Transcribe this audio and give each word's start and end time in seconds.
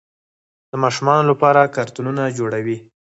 د 0.71 0.73
ماشومانو 0.83 1.27
لپاره 1.31 1.71
کارتونونه 1.75 2.23
جوړوي. 2.37 2.77